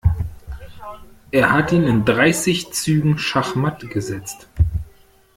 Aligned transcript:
Er 1.29 1.51
hat 1.53 1.71
ihn 1.71 1.83
in 1.83 2.05
dreißig 2.05 2.71
Zügen 2.73 3.19
schachmatt 3.19 3.87
gesetzt. 3.91 4.47